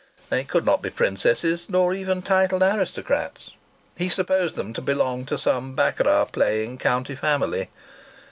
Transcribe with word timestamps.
They 0.31 0.43
could 0.43 0.65
not 0.65 0.81
be 0.81 0.89
princesses, 0.89 1.69
nor 1.69 1.93
even 1.93 2.23
titled 2.23 2.63
aristocrats. 2.63 3.51
He 3.95 4.09
supposed 4.09 4.55
them 4.55 4.73
to 4.73 4.81
belong 4.81 5.25
to 5.27 5.37
some 5.37 5.75
baccarat 5.75 6.25
playing 6.31 6.79
county 6.79 7.13
family. 7.13 7.69